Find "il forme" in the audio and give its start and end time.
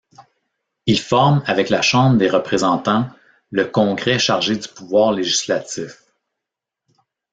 0.87-1.43